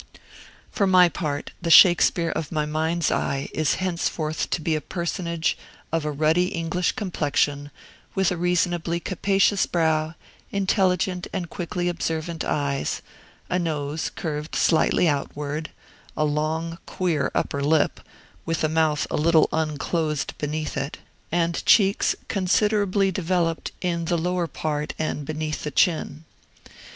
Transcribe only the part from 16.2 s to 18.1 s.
long, queer upper lip,